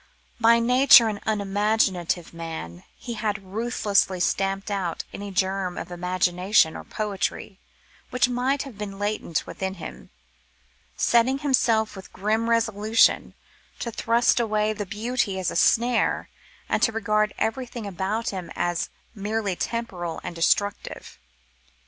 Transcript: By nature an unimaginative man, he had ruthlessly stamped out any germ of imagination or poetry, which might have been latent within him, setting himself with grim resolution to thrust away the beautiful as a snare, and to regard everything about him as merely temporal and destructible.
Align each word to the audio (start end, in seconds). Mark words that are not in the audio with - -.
By 0.39 0.57
nature 0.57 1.09
an 1.09 1.19
unimaginative 1.27 2.33
man, 2.33 2.85
he 2.97 3.13
had 3.13 3.43
ruthlessly 3.53 4.19
stamped 4.19 4.71
out 4.71 5.03
any 5.13 5.29
germ 5.29 5.77
of 5.77 5.91
imagination 5.91 6.75
or 6.75 6.83
poetry, 6.83 7.59
which 8.09 8.27
might 8.27 8.63
have 8.63 8.79
been 8.79 8.97
latent 8.97 9.45
within 9.45 9.75
him, 9.75 10.09
setting 10.97 11.37
himself 11.37 11.95
with 11.95 12.11
grim 12.11 12.49
resolution 12.49 13.35
to 13.77 13.91
thrust 13.91 14.39
away 14.39 14.73
the 14.73 14.87
beautiful 14.87 15.37
as 15.37 15.51
a 15.51 15.55
snare, 15.55 16.29
and 16.67 16.81
to 16.81 16.91
regard 16.91 17.31
everything 17.37 17.85
about 17.85 18.29
him 18.31 18.49
as 18.55 18.89
merely 19.13 19.55
temporal 19.55 20.19
and 20.23 20.33
destructible. 20.35 21.05